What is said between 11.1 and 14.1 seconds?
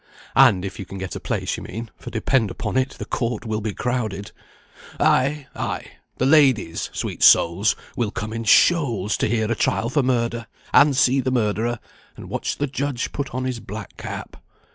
the murderer, and watch the judge put on his black